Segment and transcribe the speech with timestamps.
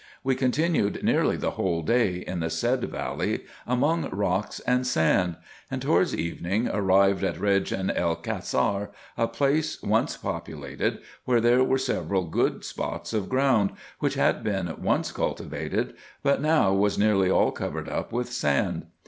[0.23, 5.35] We continued nearly the whole day in the said valley, among rocks and sand;
[5.69, 11.77] and, towards evening, arrived at Eejen el Cassar, a place once populated, where there were
[11.77, 15.93] several good spots of ground, which had been once cultivated,
[16.23, 18.87] but now was nearly all covered up with sand.